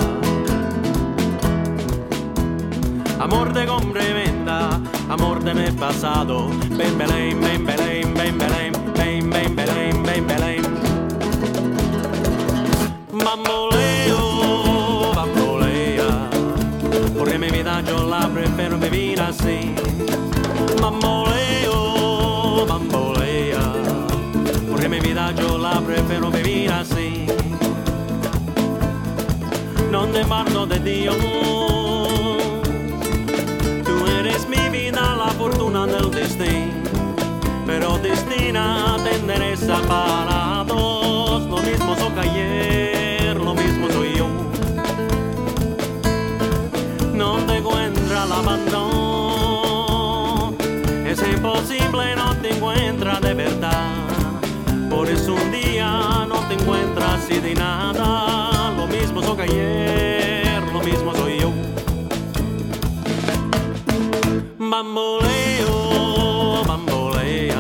[3.22, 6.48] Amor de complementa, amor de mi pasado.
[6.72, 10.64] Ven, Belén, ven, Belén, ven, Belén, ven, ven, Belén, ven, Belén.
[13.12, 14.18] Bamboleo,
[15.14, 16.30] bambolea,
[17.16, 19.76] porque mi vida yo la prefiero vivir así.
[20.82, 23.74] Bamboleo, bambolea,
[24.68, 27.28] porque mi vida yo la prefiero vivir así.
[29.92, 31.81] No te parlo de Dios.
[35.62, 36.74] Fortuna del destino.
[37.68, 41.44] Pero destina a tener esa para dos.
[41.44, 44.28] Lo mismo soy ayer, lo mismo soy yo.
[47.14, 48.82] No te encuentra el abandono.
[51.06, 53.92] Es imposible, no te encuentra de verdad.
[54.90, 58.72] Por eso un día no te encuentras y de nada.
[58.76, 61.31] Lo mismo soy ayer, lo mismo soy
[64.84, 67.60] Bamboleo, bambolea,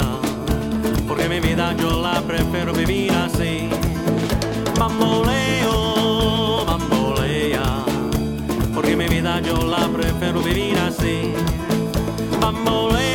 [1.07, 3.69] porque mi vida yo la prefiero vivir así.
[4.79, 7.85] Bamboleo, bambolea,
[8.73, 11.31] porque mi vida yo la prefiero vivir así.
[12.39, 13.10] Bamboleo,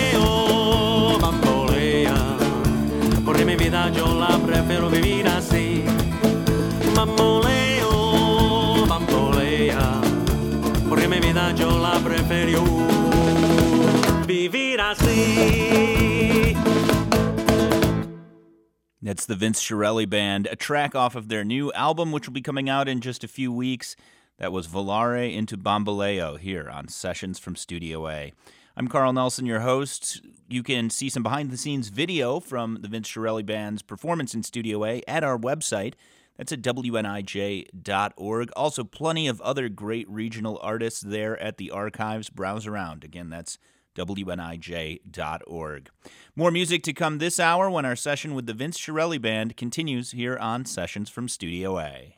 [19.03, 22.41] That's the Vince Chiarelli Band, a track off of their new album, which will be
[22.41, 23.97] coming out in just a few weeks.
[24.39, 28.33] That was Volare into Bamboleo here on Sessions from Studio A.
[28.77, 30.21] I'm Carl Nelson, your host.
[30.49, 34.45] You can see some behind the scenes video from the Vince Chiarelli Band's performance in
[34.45, 35.95] Studio A at our website.
[36.37, 38.51] That's at WNIJ.org.
[38.55, 42.31] Also, plenty of other great regional artists there at the archives.
[42.31, 43.03] Browse around.
[43.03, 43.59] Again, that's
[43.97, 45.91] WNIJ.org.
[46.37, 50.13] More music to come this hour when our session with the Vince Chiarelli Band continues
[50.13, 52.17] here on Sessions from Studio A.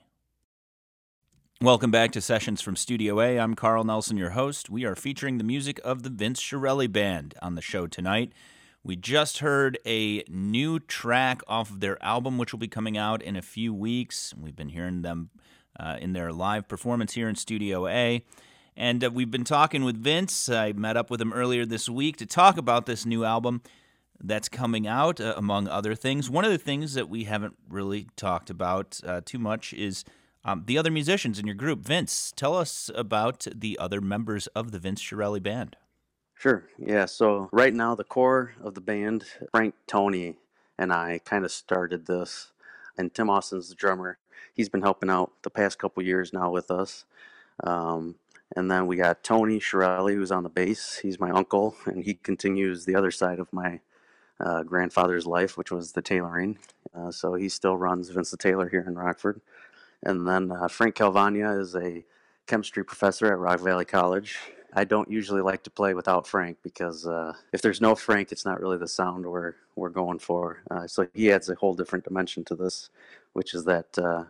[1.60, 3.38] Welcome back to Sessions from Studio A.
[3.38, 4.70] I'm Carl Nelson, your host.
[4.70, 8.32] We are featuring the music of the Vince Chiarelli Band on the show tonight.
[8.84, 13.22] We just heard a new track off of their album, which will be coming out
[13.22, 14.32] in a few weeks.
[14.40, 15.30] We've been hearing them
[15.78, 18.24] uh, in their live performance here in Studio A.
[18.78, 20.48] And uh, we've been talking with Vince.
[20.48, 23.60] I met up with him earlier this week to talk about this new album
[24.22, 26.30] that's coming out, uh, among other things.
[26.30, 30.04] One of the things that we haven't really talked about uh, too much is
[30.44, 31.80] um, the other musicians in your group.
[31.80, 35.76] Vince, tell us about the other members of the Vince Chiarelli Band.
[36.36, 36.68] Sure.
[36.78, 37.06] Yeah.
[37.06, 40.36] So right now, the core of the band, Frank Tony
[40.78, 42.52] and I, kind of started this,
[42.96, 44.18] and Tim Austin's the drummer.
[44.54, 47.04] He's been helping out the past couple years now with us.
[47.64, 48.14] Um,
[48.57, 50.99] and then we got Tony Chiarelli, who's on the bass.
[50.99, 53.81] He's my uncle, and he continues the other side of my
[54.40, 56.59] uh, grandfather's life, which was the tailoring.
[56.94, 59.40] Uh, so he still runs Vince the Tailor here in Rockford.
[60.03, 62.05] And then uh, Frank Calvania is a
[62.46, 64.38] chemistry professor at Rock Valley College.
[64.75, 68.44] I don't usually like to play without Frank because uh, if there's no Frank, it's
[68.44, 70.63] not really the sound we're we're going for.
[70.71, 72.90] Uh, so he adds a whole different dimension to this,
[73.33, 74.25] which is that uh,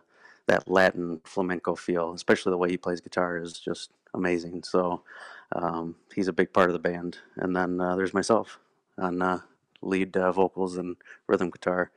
[0.47, 2.13] that Latin flamenco feel.
[2.13, 4.63] Especially the way he plays guitar is just amazing.
[4.63, 5.03] So
[5.53, 7.17] um, he's a big part of the band.
[7.37, 8.59] And then uh, there's myself
[8.97, 9.39] on uh,
[9.81, 10.97] lead uh, vocals and
[11.27, 11.91] rhythm guitar,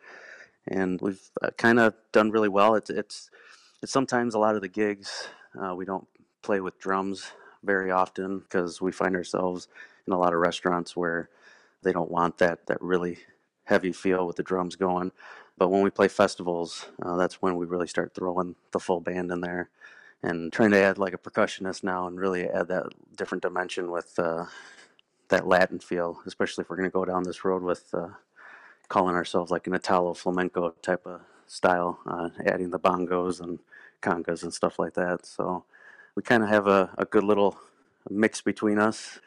[0.68, 2.74] and we've uh, kind of done really well.
[2.74, 3.30] It's it's
[3.82, 5.28] it's sometimes a lot of the gigs
[5.60, 6.06] uh, we don't
[6.42, 7.32] play with drums
[7.64, 9.68] very often because we find ourselves
[10.06, 11.28] in a lot of restaurants where
[11.82, 13.18] they don't want that that really
[13.64, 15.12] heavy feel with the drums going.
[15.58, 19.30] But when we play festivals, uh, that's when we really start throwing the full band
[19.30, 19.70] in there
[20.22, 24.18] and trying to add like a percussionist now and really add that different dimension with
[24.18, 24.46] uh,
[25.28, 28.08] that Latin feel, especially if we're going to go down this road with uh,
[28.88, 33.58] calling ourselves like an Italo flamenco type of style, uh, adding the bongos and
[34.02, 35.24] congas and stuff like that.
[35.26, 35.64] So
[36.14, 37.58] we kind of have a, a good little
[38.10, 39.18] mix between us.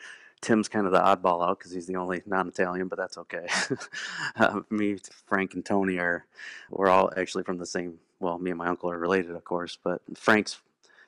[0.41, 3.47] Tim's kind of the oddball out because he's the only non-Italian, but that's okay.
[4.35, 6.25] uh, me, Frank, and Tony are
[6.69, 7.95] we're all actually from the same.
[8.19, 10.61] Well, me and my uncle are related, of course, but Frank's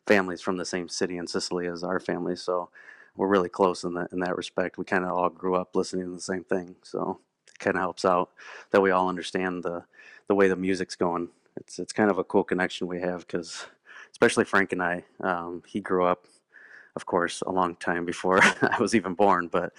[0.07, 2.69] family's from the same city in Sicily as our family, so
[3.15, 4.77] we're really close in that in that respect.
[4.77, 7.81] We kind of all grew up listening to the same thing, so it kind of
[7.81, 8.31] helps out
[8.71, 9.83] that we all understand the
[10.27, 11.29] the way the music's going.
[11.57, 13.65] It's it's kind of a cool connection we have because,
[14.11, 16.25] especially Frank and I, um, he grew up,
[16.95, 19.73] of course, a long time before I was even born, but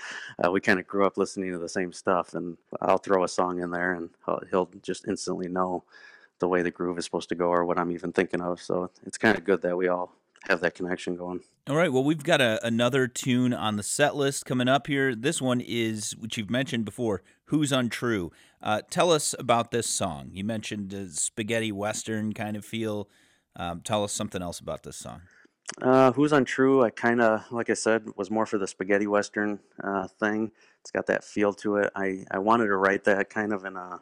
[0.45, 2.35] uh, we kind of grew up listening to the same stuff.
[2.35, 4.11] And I'll throw a song in there, and
[4.51, 5.85] he'll just instantly know
[6.41, 8.61] the way the groove is supposed to go or what I'm even thinking of.
[8.63, 10.13] So it's kind of good that we all
[10.45, 11.41] have that connection going.
[11.69, 11.93] All right.
[11.93, 15.15] Well, we've got a, another tune on the set list coming up here.
[15.15, 18.31] This one is, which you've mentioned before, Who's Untrue.
[18.63, 20.31] Uh, tell us about this song.
[20.33, 23.09] You mentioned a spaghetti western kind of feel.
[23.57, 25.23] Um, tell us something else about this song.
[25.83, 29.59] Uh, Who's Untrue, I kind of, like I said, was more for the spaghetti western
[29.83, 30.51] uh, thing.
[30.81, 31.93] It's got that feel to it.
[31.95, 34.01] I, I wanted to write that kind of in a,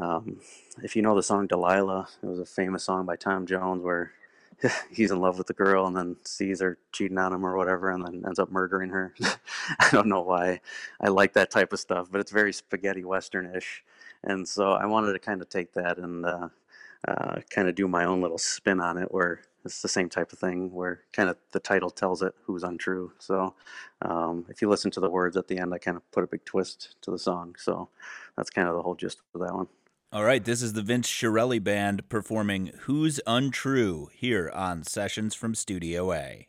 [0.00, 0.40] um,
[0.82, 4.12] if you know the song Delilah, it was a famous song by Tom Jones where
[4.90, 7.90] he's in love with the girl and then sees her cheating on him or whatever
[7.90, 9.14] and then ends up murdering her.
[9.80, 10.60] I don't know why
[11.00, 13.84] I like that type of stuff, but it's very spaghetti western-ish.
[14.24, 16.48] And so I wanted to kind of take that and uh,
[17.06, 20.32] uh, kind of do my own little spin on it where it's the same type
[20.32, 23.12] of thing where kind of the title tells it who's untrue.
[23.18, 23.54] So
[24.02, 26.28] um, if you listen to the words at the end, I kind of put a
[26.28, 27.54] big twist to the song.
[27.58, 27.88] So
[28.36, 29.68] that's kind of the whole gist of that one.
[30.14, 35.54] All right, this is the Vince Chiarelli Band performing Who's Untrue here on Sessions from
[35.54, 36.48] Studio A.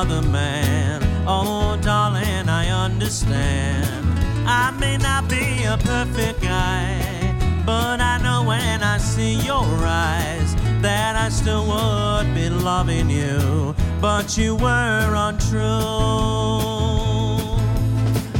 [0.00, 1.02] another man.
[1.26, 4.06] Oh, darling, I understand.
[4.46, 7.34] I may not be a perfect guy,
[7.66, 13.74] but I know when I see your eyes that I still would be loving you,
[14.00, 15.58] but you were untrue.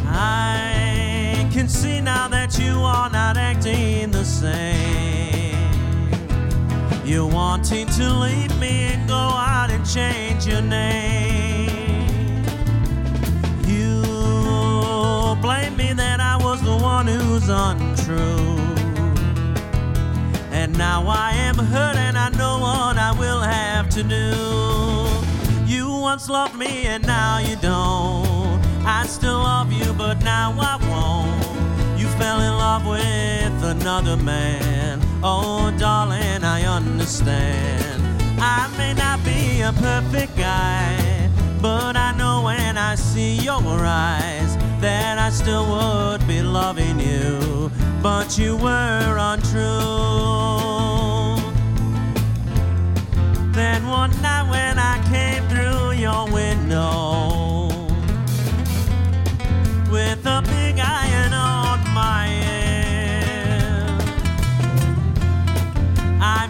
[0.06, 5.47] I can see now that you are not acting the same.
[7.08, 12.44] You're wanting to leave me and go out and change your name.
[13.64, 14.02] You
[15.40, 18.58] blame me that I was the one who's untrue.
[20.52, 25.64] And now I am hurt and I know what I will have to do.
[25.64, 28.60] You once loved me and now you don't.
[28.84, 31.67] I still love you, but now I won't.
[32.18, 35.00] Fell in love with another man.
[35.22, 38.02] Oh, darling, I understand.
[38.40, 41.30] I may not be a perfect guy,
[41.62, 47.70] but I know when I see your eyes that I still would be loving you,
[48.02, 49.68] but you were untrue.
[53.52, 57.68] Then one night when I came through your window
[59.90, 61.17] with a big iron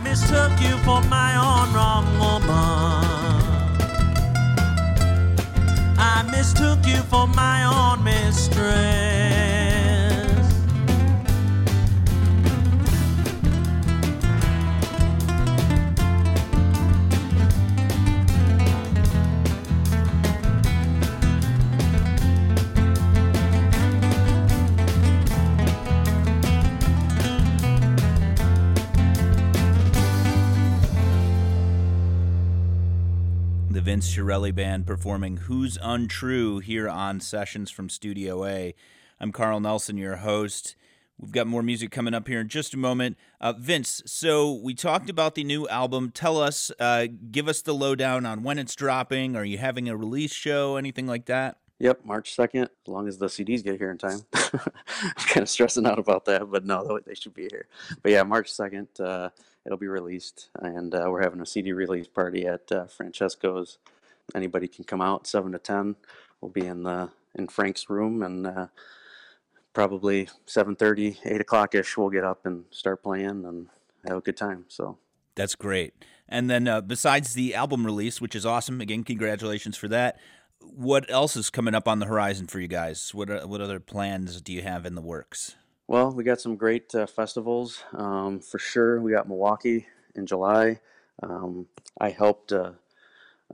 [0.09, 3.05] mistook you for my own wrong woman.
[5.99, 9.58] I mistook you for my own mistress.
[33.99, 38.73] Vince Chiarelli Band performing Who's Untrue here on Sessions from Studio A.
[39.19, 40.77] I'm Carl Nelson, your host.
[41.19, 43.19] We've got more music coming up here in just a moment.
[43.41, 46.13] Uh, Vince, so we talked about the new album.
[46.13, 49.35] Tell us, uh, give us the lowdown on when it's dropping.
[49.35, 51.59] Are you having a release show, anything like that?
[51.81, 54.21] Yep, March 2nd, as long as the CDs get here in time.
[54.35, 57.67] I'm kind of stressing out about that, but no, they should be here.
[58.01, 59.31] But yeah, March 2nd, uh,
[59.69, 63.77] it'll be released, and uh, we're having a CD release party at uh, Francesco's.
[64.35, 65.95] Anybody can come out, 7 to 10.
[66.41, 68.67] We'll be in the in Frank's room, and uh,
[69.75, 73.67] probably 7.30, 8 o'clock-ish, we'll get up and start playing and
[74.07, 74.65] have a good time.
[74.69, 74.97] So
[75.35, 75.93] That's great.
[76.27, 80.19] And then, uh, besides the album release, which is awesome, again, congratulations for that.
[80.61, 83.15] What else is coming up on the horizon for you guys?
[83.15, 85.57] What are, what other plans do you have in the works?
[85.89, 89.01] Well, we got some great uh, festivals um, for sure.
[89.01, 90.81] We got Milwaukee in July.
[91.23, 91.67] Um,
[91.99, 92.73] I helped uh,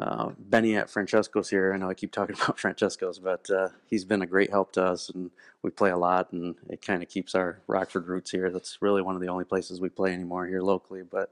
[0.01, 1.73] uh, Benny at Francesco's here.
[1.73, 4.85] I know I keep talking about Francesco's, but uh, he's been a great help to
[4.85, 5.31] us, and
[5.63, 8.51] we play a lot, and it kind of keeps our Rockford roots here.
[8.51, 11.03] That's really one of the only places we play anymore here locally.
[11.09, 11.31] But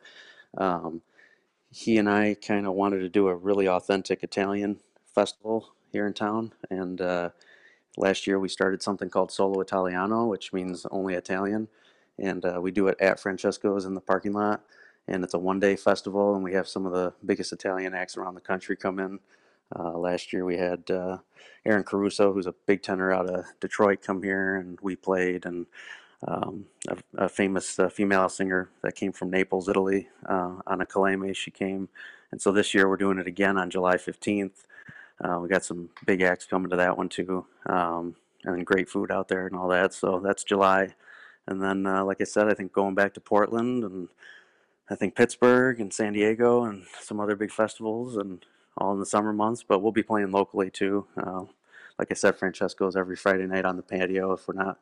[0.56, 1.02] um,
[1.72, 4.78] he and I kind of wanted to do a really authentic Italian
[5.12, 7.30] festival here in town, and uh,
[7.96, 11.68] last year we started something called Solo Italiano, which means only Italian,
[12.18, 14.62] and uh, we do it at Francesco's in the parking lot,
[15.08, 18.34] and it's a one-day festival, and we have some of the biggest Italian acts around
[18.34, 19.18] the country come in.
[19.74, 21.18] Uh, last year we had uh,
[21.64, 25.66] Aaron Caruso, who's a big tenor out of Detroit, come here, and we played, and
[26.28, 31.34] um, a, a famous uh, female singer that came from Naples, Italy, uh, Anna Calame,
[31.34, 31.88] she came,
[32.30, 34.64] and so this year we're doing it again on July 15th.
[35.22, 39.10] Uh, we got some big acts coming to that one too, um, and great food
[39.10, 39.94] out there and all that.
[39.94, 40.94] So that's July,
[41.46, 44.08] and then uh, like I said, I think going back to Portland and
[44.90, 48.44] I think Pittsburgh and San Diego and some other big festivals and
[48.76, 49.64] all in the summer months.
[49.66, 51.06] But we'll be playing locally too.
[51.16, 51.44] Uh,
[51.98, 54.78] like I said, Francesco's every Friday night on the patio if we're not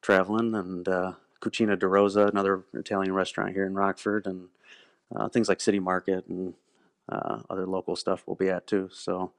[0.00, 4.48] traveling, and uh, Cucina de Rosa, another Italian restaurant here in Rockford, and
[5.14, 6.54] uh, things like City Market and
[7.08, 8.88] uh, other local stuff we'll be at too.
[8.92, 9.32] So,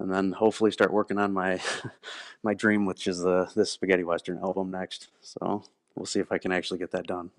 [0.00, 1.60] and then hopefully start working on my
[2.42, 5.08] my dream, which is the this spaghetti western album next.
[5.20, 7.30] So we'll see if I can actually get that done.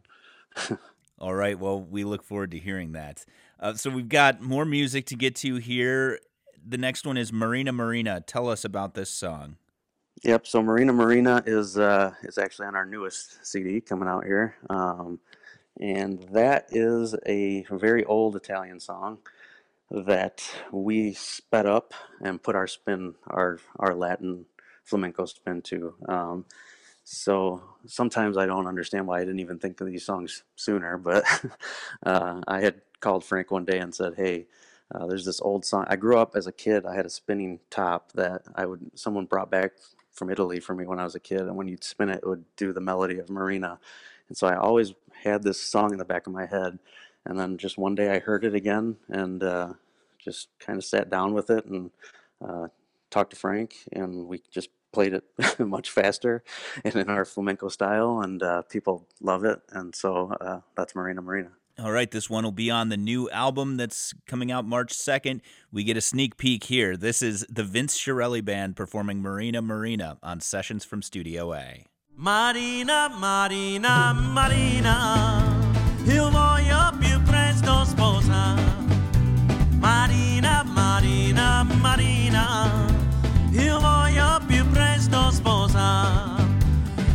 [1.20, 1.60] All right.
[1.60, 3.26] Well, we look forward to hearing that.
[3.60, 6.20] Uh, so we've got more music to get to here.
[6.66, 8.22] The next one is Marina Marina.
[8.22, 9.58] Tell us about this song.
[10.24, 10.48] Yep.
[10.48, 15.20] So Marina Marina is uh, is actually on our newest CD coming out here, um,
[15.80, 19.20] and that is a very old Italian song
[19.92, 24.46] that we sped up and put our spin, our our Latin
[24.86, 25.96] flamenco spin to.
[26.08, 26.46] Um,
[27.04, 30.98] so sometimes I don't understand why I didn't even think of these songs sooner.
[30.98, 31.26] But
[32.06, 34.48] uh, I had called Frank one day and said, "Hey,
[34.94, 35.86] uh, there's this old song.
[35.90, 36.86] I grew up as a kid.
[36.86, 39.74] I had a spinning top that I would someone brought back
[40.12, 42.28] from Italy for me when I was a kid, and when you'd spin it, it
[42.28, 43.80] would do the melody of Marina.
[44.30, 46.80] And so I always had this song in the back of my head.
[47.26, 49.74] And then just one day I heard it again and uh,
[50.18, 51.92] just kind of sat down with it and
[52.46, 52.68] uh,
[53.10, 55.24] talked to Frank, and we just played it
[55.60, 56.44] much faster
[56.84, 59.62] and in our flamenco style, and uh, people love it.
[59.72, 61.52] And so uh, that's Marina Marina.
[61.82, 65.40] All right, this one will be on the new album that's coming out March 2nd.
[65.72, 66.98] We get a sneak peek here.
[66.98, 71.86] This is the Vince Chiarelli Band performing Marina Marina on Sessions from Studio A.
[72.18, 75.72] Marina, Marina, Marina,
[76.06, 76.30] io
[81.80, 82.68] Marina,
[83.52, 86.36] io voglio più presto sposa.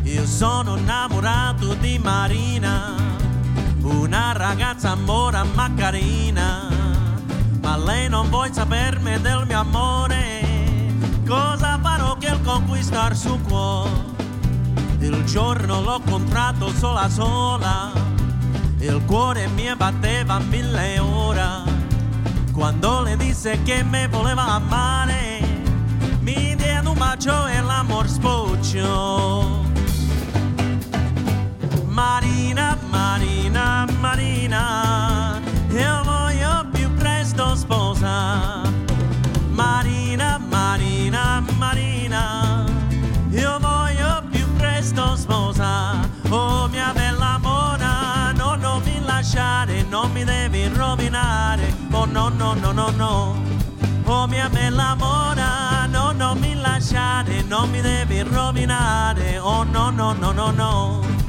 [0.02, 2.94] Io sono innamorato di Marina,
[3.82, 6.68] una ragazza mora ma carina,
[7.60, 10.42] ma lei non vuoi sapermi del mio amore,
[11.26, 14.12] cosa farò che il conquistar suo cuore?
[15.00, 17.92] Il giorno l'ho incontrato sola sola,
[18.78, 21.83] il cuore mi batteva mille ore.
[22.54, 25.40] Quando le disse che me voleva amare,
[26.20, 29.44] mi diede un bacio e l'amor sbocciò.
[31.86, 34.83] Marina, Marina, Marina,
[52.90, 53.36] no, no,
[54.04, 60.32] come me l'amora, no, non mi lasciare, non mi devi rovinare, oh no, no, no,
[60.32, 60.50] no.
[60.50, 61.23] no.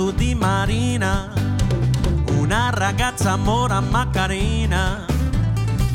[0.00, 1.30] Innamorato di Marina,
[2.38, 5.04] una ragazza mora ma carina,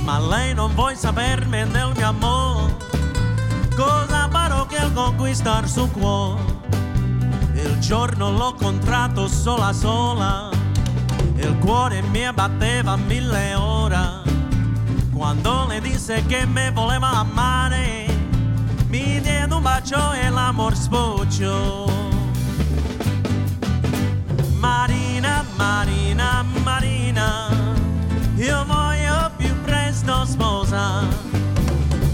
[0.03, 2.75] ma lei non vuoi sapermi del mio amore,
[3.75, 6.53] cosa farò che conquistar suo cuore?
[7.55, 10.49] Il giorno l'ho incontrato sola sola,
[11.35, 14.21] il cuore mi batteva mille ore,
[15.13, 18.05] quando le disse che me voleva amare,
[18.87, 22.04] mi diede un bacio e l'amor sbocciò.
[25.85, 27.47] Marina, Marina,
[28.37, 31.03] io voglio più presto sposa.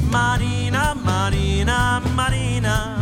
[0.09, 2.97] Marina, Marina, Marina,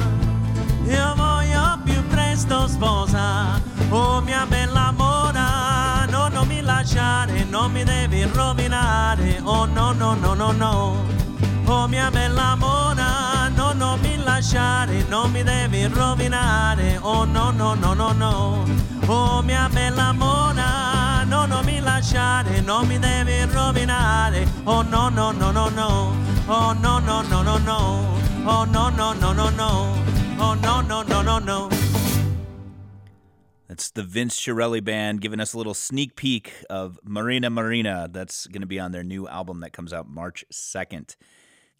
[0.86, 3.60] io voglio più presto sposa.
[3.90, 9.42] Oh mia bella mona, no, non mi lasciare, non mi devi rovinare.
[9.42, 11.04] Oh no, no, no, no, no.
[11.66, 12.59] Oh mia bella mi
[14.40, 16.98] lasciare, non mi devi rovinare.
[17.02, 18.66] Oh no, no, no, no, no.
[19.06, 24.48] Oh mia bella mona, no, non mi lasciare, non mi devi rovinare.
[24.64, 26.16] Oh no, no, no, no, no.
[26.48, 28.18] Oh no, no, no, no, no.
[28.46, 30.04] Oh no, no, no, no, no.
[30.38, 31.70] Oh no, no, no, no, no.
[33.68, 38.08] That's the Vince Chiarelli Band giving us a little sneak peek of Marina Marina.
[38.10, 41.18] That's going to be on their new album that comes out March 2nd.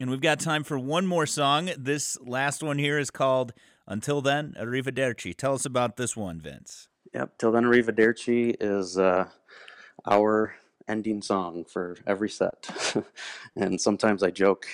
[0.02, 1.72] And we've got time for one more song.
[1.78, 3.52] This last one here is called
[3.86, 5.36] Until Then, Arrivederci.
[5.36, 6.88] Tell us about this one, Vince.
[7.14, 9.28] Yep, Till Then Arrivederci is uh,
[10.10, 10.56] our
[10.88, 12.70] ending song for every set.
[13.58, 14.66] and sometimes I joke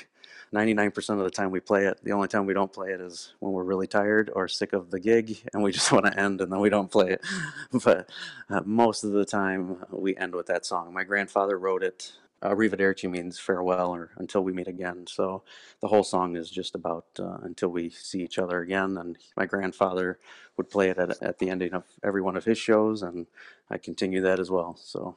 [0.54, 2.00] 99% of the time we play it.
[2.04, 4.92] The only time we don't play it is when we're really tired or sick of
[4.92, 7.26] the gig and we just want to end and then we don't play it.
[7.84, 8.12] but
[8.52, 10.94] uh, most of the time we end with that song.
[10.94, 12.12] My grandfather wrote it.
[12.44, 15.06] Arrivederci means farewell or until we meet again.
[15.08, 15.44] So
[15.82, 18.98] the whole song is just about uh, until we see each other again.
[18.98, 20.20] And my grandfather
[20.58, 23.28] would play it at, at the ending of every one of his shows, and
[23.70, 24.78] I continue that as well.
[24.80, 25.16] So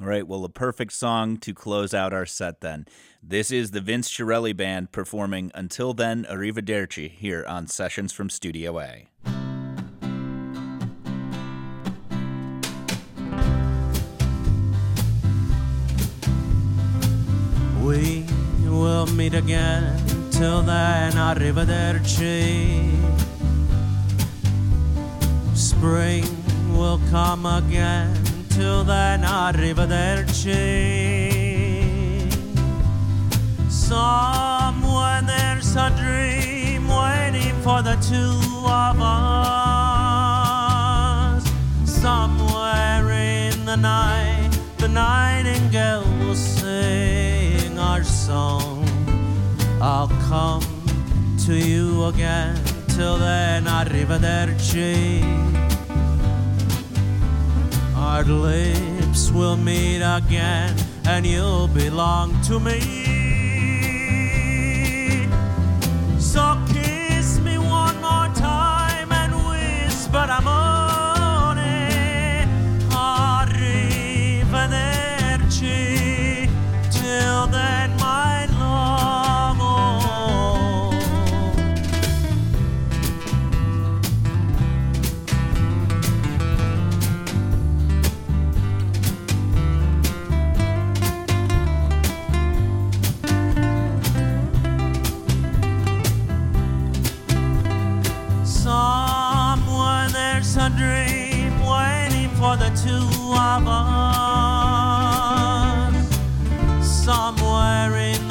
[0.00, 2.86] All right, well, a perfect song to close out our set then.
[3.22, 8.78] This is the Vince Chiarelli Band performing Until Then, Arrivederci here on Sessions from Studio
[8.80, 9.08] A.
[19.04, 20.00] will meet again.
[20.30, 22.90] Till then, arrivederci.
[25.54, 26.24] Spring
[26.76, 28.14] will come again.
[28.48, 30.62] Till then, arrivederci.
[33.68, 39.34] Somewhere there's a dream waiting for the two of us.
[41.84, 48.73] Somewhere in the night, the nightingale will sing our song.
[49.86, 50.62] I'll come
[51.44, 52.58] to you again.
[52.88, 55.20] Till then, arrivederci.
[57.94, 60.74] Our lips will meet again,
[61.04, 62.80] and you'll belong to me.
[66.18, 70.73] So kiss me one more time and whisper amore.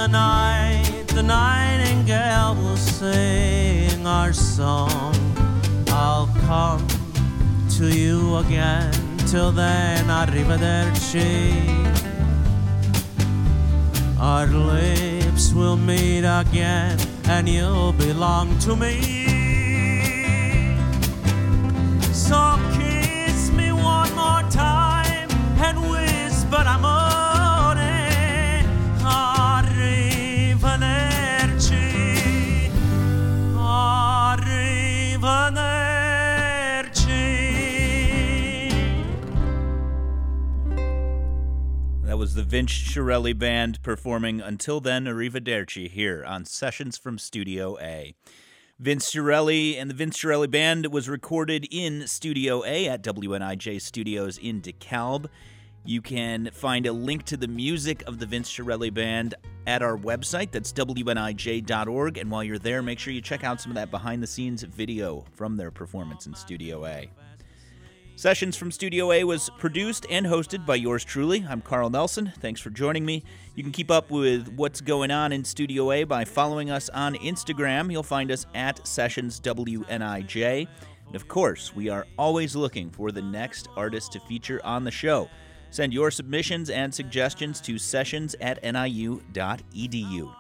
[0.04, 5.16] The night, the nightingale will sing our song.
[5.88, 6.86] I'll come
[7.78, 8.92] to you again.
[9.32, 11.54] Till then, arrivederci.
[14.20, 17.00] Our lips will meet again,
[17.30, 18.96] and you'll belong to me.
[22.12, 22.60] So
[42.34, 48.16] the Vince Chiarelli Band performing Until Then Arrivederci here on Sessions from Studio A.
[48.80, 54.40] Vince Chiarelli and the Vince Chiarelli Band was recorded in Studio A at WNIJ Studios
[54.40, 55.28] in DeKalb.
[55.86, 59.36] You can find a link to the music of the Vince Chiarelli Band
[59.68, 60.52] at our website.
[60.52, 62.18] That's WNIJ.org.
[62.18, 64.64] And while you're there, make sure you check out some of that behind the scenes
[64.64, 67.10] video from their performance in Studio A.
[68.16, 71.46] Sessions from Studio A was produced and hosted by yours truly.
[71.50, 72.32] I'm Carl Nelson.
[72.40, 73.24] Thanks for joining me.
[73.56, 77.16] You can keep up with what's going on in Studio A by following us on
[77.16, 77.92] Instagram.
[77.92, 80.68] You'll find us at Sessions WNIJ.
[81.08, 84.92] And of course, we are always looking for the next artist to feature on the
[84.92, 85.28] show.
[85.72, 90.36] Send your submissions and suggestions to sessions at niu.edu.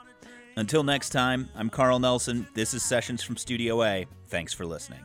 [0.55, 2.47] Until next time, I'm Carl Nelson.
[2.53, 4.05] This is Sessions from Studio A.
[4.27, 5.03] Thanks for listening.